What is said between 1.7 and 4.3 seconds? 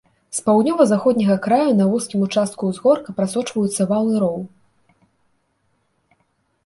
на вузкім участку ўзгорка прасочваюцца вал і